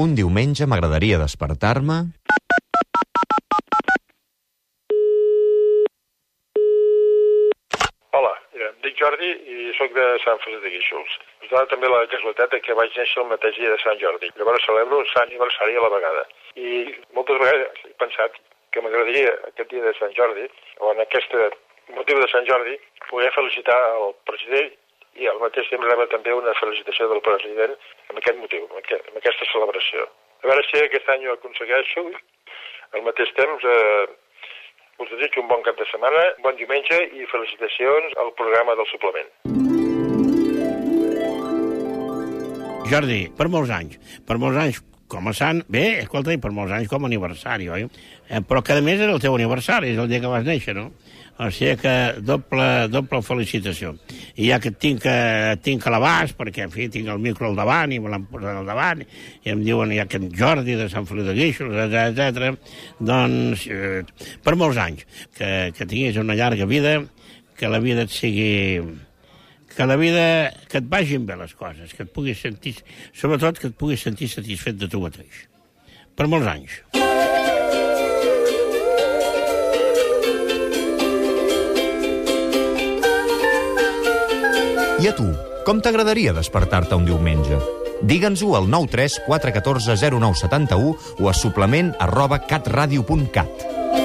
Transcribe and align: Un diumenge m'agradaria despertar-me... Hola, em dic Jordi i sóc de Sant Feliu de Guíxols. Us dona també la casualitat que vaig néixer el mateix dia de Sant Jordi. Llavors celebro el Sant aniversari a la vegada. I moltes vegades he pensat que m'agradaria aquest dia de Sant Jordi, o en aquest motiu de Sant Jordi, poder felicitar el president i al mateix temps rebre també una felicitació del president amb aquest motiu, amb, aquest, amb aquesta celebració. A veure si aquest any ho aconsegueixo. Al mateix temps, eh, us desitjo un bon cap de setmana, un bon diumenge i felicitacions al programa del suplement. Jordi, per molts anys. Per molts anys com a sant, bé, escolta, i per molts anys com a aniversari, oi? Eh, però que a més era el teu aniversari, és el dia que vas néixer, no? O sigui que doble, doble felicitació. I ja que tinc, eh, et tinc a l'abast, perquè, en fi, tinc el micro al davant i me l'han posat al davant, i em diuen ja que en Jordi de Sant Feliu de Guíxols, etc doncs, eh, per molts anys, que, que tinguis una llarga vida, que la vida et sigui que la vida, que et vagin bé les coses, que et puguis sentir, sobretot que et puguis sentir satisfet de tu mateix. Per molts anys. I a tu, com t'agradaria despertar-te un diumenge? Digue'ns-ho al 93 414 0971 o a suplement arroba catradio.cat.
Un 0.00 0.14
diumenge 0.16 0.64
m'agradaria 0.64 1.18
despertar-me... 1.20 1.96
Hola, 8.16 8.30
em 8.56 8.78
dic 8.86 8.96
Jordi 8.96 9.28
i 9.28 9.74
sóc 9.76 9.92
de 9.92 10.06
Sant 10.24 10.40
Feliu 10.46 10.62
de 10.64 10.72
Guíxols. 10.72 11.18
Us 11.44 11.52
dona 11.52 11.68
també 11.68 11.92
la 11.92 12.00
casualitat 12.08 12.56
que 12.64 12.78
vaig 12.80 12.96
néixer 12.96 13.20
el 13.20 13.28
mateix 13.34 13.60
dia 13.60 13.74
de 13.74 13.82
Sant 13.84 14.00
Jordi. 14.00 14.32
Llavors 14.40 14.64
celebro 14.64 15.02
el 15.04 15.12
Sant 15.12 15.28
aniversari 15.28 15.76
a 15.76 15.84
la 15.84 15.92
vegada. 15.98 16.24
I 16.56 16.88
moltes 17.12 17.44
vegades 17.44 17.84
he 17.84 17.92
pensat 18.00 18.40
que 18.72 18.80
m'agradaria 18.80 19.36
aquest 19.52 19.76
dia 19.76 19.84
de 19.84 19.92
Sant 20.00 20.16
Jordi, 20.16 20.48
o 20.80 20.96
en 20.96 21.04
aquest 21.04 21.36
motiu 21.98 22.16
de 22.16 22.32
Sant 22.32 22.48
Jordi, 22.48 22.80
poder 23.10 23.28
felicitar 23.36 23.76
el 23.98 24.16
president 24.24 24.72
i 25.20 25.28
al 25.28 25.40
mateix 25.42 25.68
temps 25.70 25.86
rebre 25.88 26.08
també 26.12 26.34
una 26.36 26.54
felicitació 26.60 27.08
del 27.10 27.22
president 27.26 27.74
amb 28.10 28.20
aquest 28.20 28.38
motiu, 28.40 28.66
amb, 28.70 28.78
aquest, 28.80 29.08
amb 29.10 29.20
aquesta 29.20 29.48
celebració. 29.52 30.06
A 30.42 30.50
veure 30.50 30.64
si 30.68 30.80
aquest 30.82 31.08
any 31.14 31.26
ho 31.28 31.36
aconsegueixo. 31.36 32.06
Al 32.92 33.04
mateix 33.06 33.32
temps, 33.36 33.64
eh, 33.64 34.06
us 35.02 35.10
desitjo 35.12 35.42
un 35.42 35.48
bon 35.48 35.62
cap 35.66 35.78
de 35.78 35.88
setmana, 35.90 36.24
un 36.36 36.46
bon 36.48 36.56
diumenge 36.60 36.98
i 37.16 37.28
felicitacions 37.30 38.16
al 38.22 38.32
programa 38.40 38.76
del 38.78 38.88
suplement. 38.92 39.30
Jordi, 42.92 43.22
per 43.38 43.48
molts 43.48 43.72
anys. 43.72 44.00
Per 44.28 44.36
molts 44.36 44.58
anys 44.60 44.82
com 45.12 45.28
a 45.28 45.34
sant, 45.36 45.60
bé, 45.68 46.00
escolta, 46.00 46.32
i 46.32 46.40
per 46.40 46.50
molts 46.56 46.72
anys 46.72 46.88
com 46.90 47.04
a 47.04 47.10
aniversari, 47.10 47.68
oi? 47.68 47.84
Eh, 48.28 48.40
però 48.48 48.62
que 48.64 48.78
a 48.78 48.84
més 48.84 49.00
era 49.00 49.12
el 49.12 49.20
teu 49.20 49.36
aniversari, 49.36 49.92
és 49.92 50.00
el 50.00 50.08
dia 50.08 50.22
que 50.22 50.30
vas 50.32 50.46
néixer, 50.46 50.74
no? 50.78 50.88
O 51.42 51.48
sigui 51.52 51.74
que 51.80 51.92
doble, 52.22 52.66
doble 52.92 53.22
felicitació. 53.24 53.94
I 54.36 54.50
ja 54.50 54.58
que 54.62 54.72
tinc, 54.72 55.04
eh, 55.08 55.52
et 55.52 55.62
tinc 55.64 55.84
a 55.86 55.92
l'abast, 55.92 56.36
perquè, 56.38 56.66
en 56.68 56.72
fi, 56.72 56.88
tinc 56.92 57.08
el 57.12 57.20
micro 57.20 57.48
al 57.48 57.56
davant 57.58 57.92
i 57.92 58.00
me 58.00 58.12
l'han 58.12 58.26
posat 58.30 58.60
al 58.60 58.68
davant, 58.68 59.04
i 59.42 59.52
em 59.52 59.64
diuen 59.64 59.92
ja 59.96 60.06
que 60.08 60.20
en 60.20 60.28
Jordi 60.38 60.76
de 60.78 60.88
Sant 60.92 61.08
Feliu 61.08 61.28
de 61.28 61.36
Guíxols, 61.36 61.76
etc 61.92 62.52
doncs, 63.00 63.66
eh, 63.68 64.04
per 64.44 64.56
molts 64.60 64.80
anys, 64.80 65.06
que, 65.36 65.72
que 65.76 65.88
tinguis 65.88 66.20
una 66.20 66.36
llarga 66.38 66.68
vida, 66.68 67.00
que 67.58 67.68
la 67.68 67.80
vida 67.80 68.06
et 68.06 68.12
sigui 68.12 68.52
que 69.76 69.86
la 69.86 69.96
vida, 69.96 70.52
que 70.68 70.78
et 70.80 70.88
vagin 70.88 71.26
bé 71.26 71.36
les 71.40 71.54
coses, 71.54 71.94
que 71.94 72.04
et 72.04 72.12
puguis 72.12 72.38
sentir, 72.38 72.76
sobretot 73.12 73.58
que 73.58 73.70
et 73.72 73.76
puguis 73.76 74.02
sentir 74.02 74.28
satisfet 74.32 74.76
de 74.78 74.88
tu 74.88 75.00
mateix. 75.02 75.46
Per 76.16 76.28
molts 76.28 76.48
anys. 76.48 76.82
I 85.02 85.08
a 85.10 85.14
tu, 85.18 85.26
com 85.66 85.80
t'agradaria 85.82 86.34
despertar-te 86.36 86.94
un 86.94 87.08
diumenge? 87.08 87.56
Digue'ns-ho 88.06 88.52
al 88.58 88.68
93 88.70 89.20
414 89.26 89.96
0971 89.98 90.94
o 91.18 91.30
a 91.30 91.34
suplement 91.34 91.90
arroba 91.98 92.42
catradio.cat. 92.46 94.01